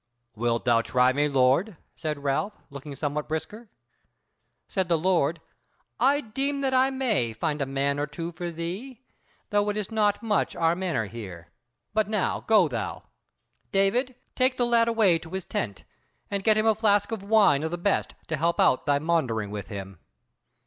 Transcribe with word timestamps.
"Wilt 0.35 0.65
thou 0.65 0.81
try 0.81 1.13
me, 1.13 1.27
lord?" 1.27 1.77
said 1.95 2.23
Ralph, 2.23 2.53
looking 2.71 2.95
somewhat 2.95 3.27
brisker. 3.29 3.69
Said 4.67 4.89
the 4.89 4.97
Lord: 4.97 5.39
"I 5.99 6.21
deem 6.21 6.61
that 6.61 6.73
I 6.73 6.89
may 6.89 7.33
find 7.33 7.61
a 7.61 7.67
man 7.67 7.99
or 7.99 8.07
two 8.07 8.31
for 8.31 8.49
thee, 8.49 9.03
though 9.51 9.69
it 9.69 9.77
is 9.77 9.91
not 9.91 10.23
much 10.23 10.55
our 10.55 10.75
manner 10.75 11.05
here; 11.05 11.49
but 11.93 12.07
now 12.07 12.39
go 12.39 12.67
thou! 12.67 13.03
David, 13.71 14.15
take 14.35 14.57
the 14.57 14.65
lad 14.65 14.87
away 14.87 15.19
to 15.19 15.29
his 15.29 15.45
tent, 15.45 15.83
and 16.31 16.43
get 16.43 16.57
him 16.57 16.65
a 16.65 16.73
flask 16.73 17.11
of 17.11 17.21
wine 17.21 17.61
of 17.61 17.69
the 17.69 17.77
best 17.77 18.15
to 18.25 18.37
help 18.37 18.59
out 18.59 18.87
thy 18.87 18.97
maundering 18.97 19.51
with 19.51 19.67
him." 19.67 19.99